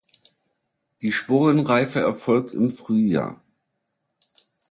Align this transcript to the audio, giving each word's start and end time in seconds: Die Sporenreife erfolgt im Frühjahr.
Die 1.03 1.11
Sporenreife 1.11 1.99
erfolgt 1.99 2.55
im 2.55 2.71
Frühjahr. 2.71 3.39